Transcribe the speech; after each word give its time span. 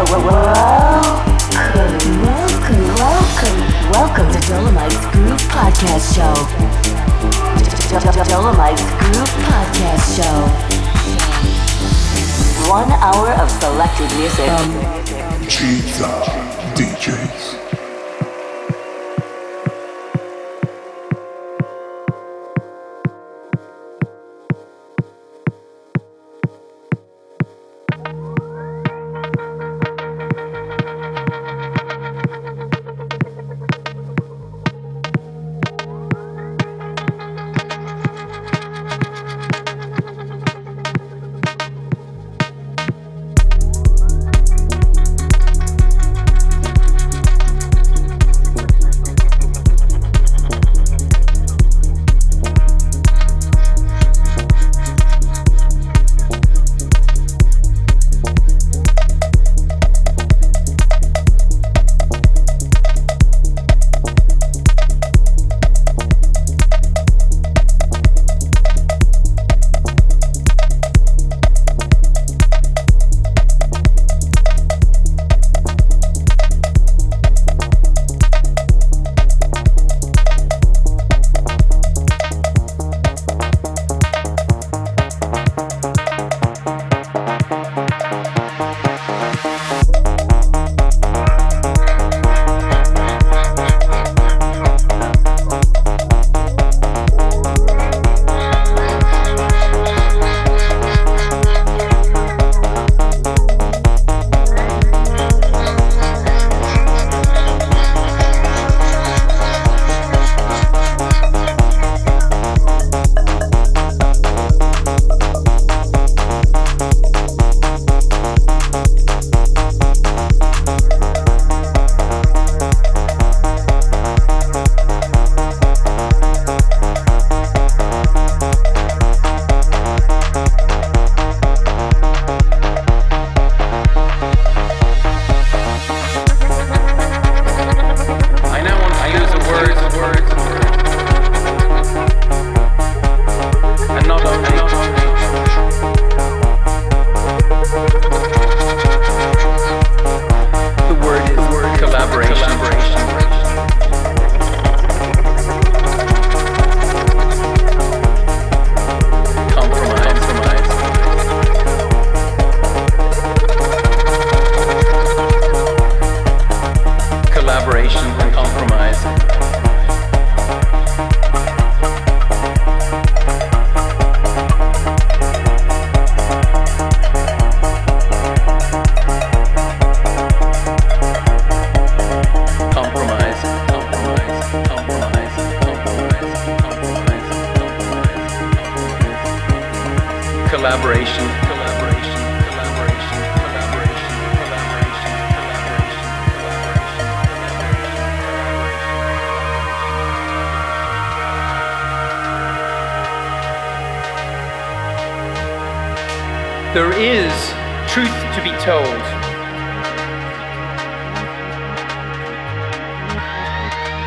Welcome, 0.00 0.32
welcome, 2.96 3.58
welcome, 3.92 4.32
to 4.32 4.40
Dolomites 4.48 4.96
Groove 5.12 5.42
Podcast 5.52 6.14
Show. 6.16 6.32
Groove 8.98 9.34
Podcast 9.44 10.16
Show. 10.16 10.36
One 12.70 12.90
hour 12.92 13.32
of 13.42 13.50
selected 13.50 14.10
music. 14.16 14.48
Um, 14.48 14.70
gizA 15.44 16.24
DJs. 16.74 17.69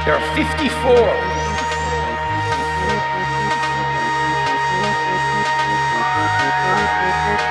There 0.06 0.16
are 0.16 0.36
54. 0.36 0.91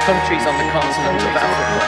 Countries 0.04 0.44
on 0.44 0.58
the 0.60 0.68
continent 0.68 1.16
of 1.16 1.32
Africa. 1.32 1.80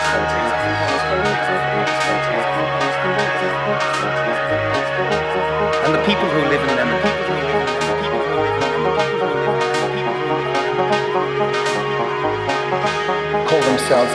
And 5.84 5.92
the 5.94 6.02
people 6.06 6.28
who 6.30 6.40
live 6.48 6.62
in 6.62 6.76
them, 6.80 6.88
call 13.46 13.60
themselves 13.60 14.14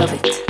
love 0.00 0.14
it. 0.14 0.49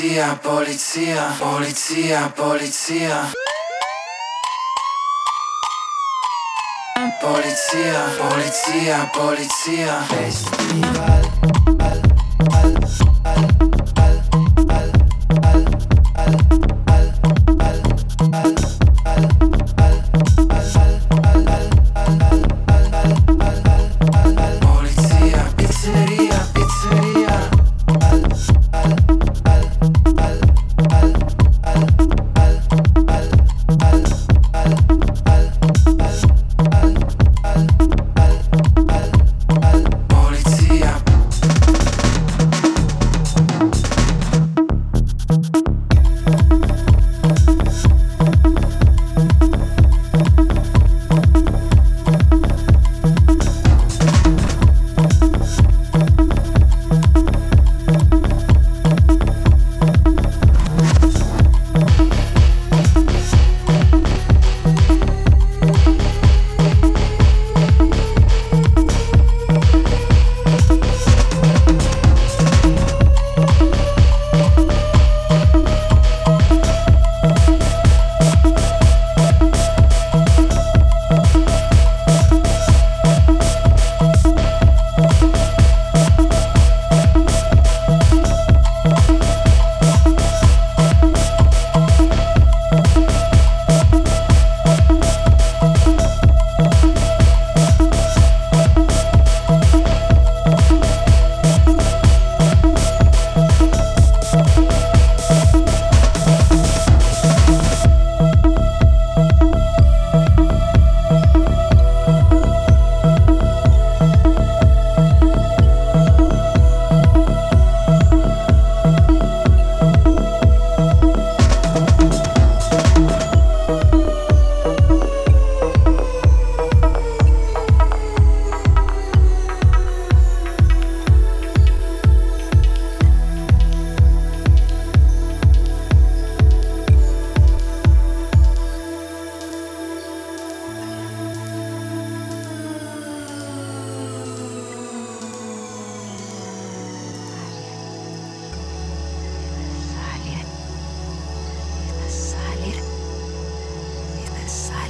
Polizia, 0.00 0.40
polizia, 0.42 1.36
polizia, 1.38 2.32
polizia. 2.34 3.30
Polizia, 7.20 8.00
polizia, 8.16 9.10
polizia. 9.12 10.02
Festival. 10.08 11.22
Polizia, 12.48 13.69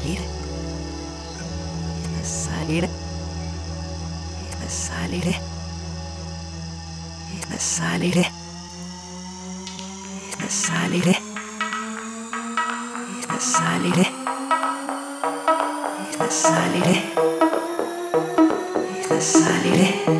salir. 0.01 0.19
salir. 2.23 2.89
saliré. 4.69 5.41
Me 7.49 7.59
saliré. 7.59 8.31
Me 10.39 10.49
saliré. 10.49 11.19
Me 13.29 13.41
saliré. 13.41 14.07
Me 16.19 16.31
saliré. 16.31 16.97
Me 19.11 19.21
saliré. 19.21 20.20